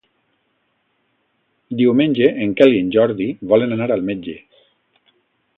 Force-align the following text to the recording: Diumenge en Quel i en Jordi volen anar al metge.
Diumenge 1.83 2.31
en 2.47 2.57
Quel 2.63 2.75
i 2.79 2.81
en 2.85 2.89
Jordi 2.97 3.31
volen 3.53 3.77
anar 3.79 3.89
al 3.97 4.07
metge. 4.11 4.39